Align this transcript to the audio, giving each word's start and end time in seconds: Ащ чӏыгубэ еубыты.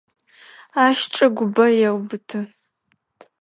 Ащ 0.83 0.97
чӏыгубэ 1.13 1.65
еубыты. 1.87 2.39